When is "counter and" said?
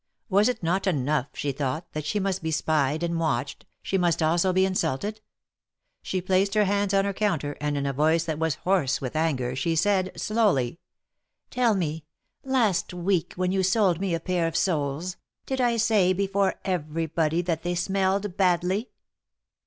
7.13-7.77